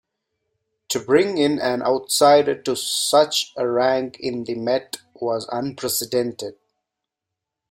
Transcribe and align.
To 0.89 0.99
bring 0.99 1.37
in 1.37 1.59
an 1.59 1.83
outsider 1.83 2.59
to 2.63 2.75
such 2.75 3.53
a 3.55 3.67
rank 3.67 4.17
in 4.19 4.45
the 4.45 4.55
Met 4.55 4.97
was 5.13 5.47
unprecedented. 5.51 6.55